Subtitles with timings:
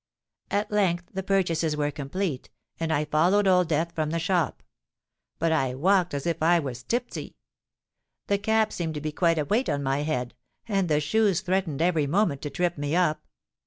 [0.49, 4.63] "At length the purchases were complete; and I followed Old Death from the shop.
[5.37, 7.35] But I walked as if I was tipsy.
[8.25, 10.33] The cap seemed to be quite a weight on my head;
[10.67, 13.27] and the shoes threatened every moment to trip me up.